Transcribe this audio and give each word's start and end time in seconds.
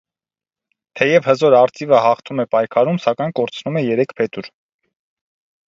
Թեև 0.99 1.27
հզոր 1.31 1.55
արծիվը 1.57 1.99
հաղթում 2.05 2.43
է 2.45 2.47
պայքարում, 2.55 2.99
սակայն 3.05 3.37
կորցնում 3.41 3.81
է 3.83 3.87
երեք 3.87 4.17
փետուր։ 4.23 4.51